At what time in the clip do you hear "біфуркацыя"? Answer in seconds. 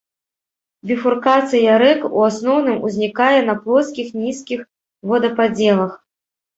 0.91-1.75